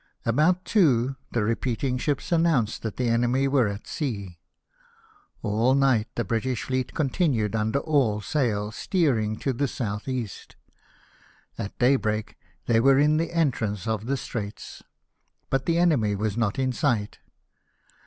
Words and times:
About 0.25 0.65
two, 0.65 1.15
the 1.31 1.43
repeating 1.43 1.99
ships 1.99 2.31
announced 2.31 2.81
that 2.81 2.97
the 2.97 3.07
enemy 3.07 3.47
were 3.47 3.67
at 3.67 3.85
sea. 3.85 4.39
All 5.43 5.75
night 5.75 6.07
the 6.15 6.23
British 6.23 6.63
fleet 6.63 6.95
continued 6.95 7.55
under 7.55 7.77
all 7.77 8.19
sail, 8.19 8.71
steering 8.71 9.37
to 9.37 9.53
the 9.53 9.67
south 9.67 10.07
east. 10.07 10.55
At 11.55 11.77
daybreak 11.77 12.35
they 12.65 12.79
were 12.79 12.97
in 12.97 13.17
the 13.17 13.31
entrance 13.31 13.85
of 13.87 14.07
the 14.07 14.17
Straits, 14.17 14.81
but 15.51 15.67
the 15.67 15.77
enemy 15.77 16.15
were 16.15 16.31
not 16.35 16.57
in 16.57 16.73
sight. 16.73 17.19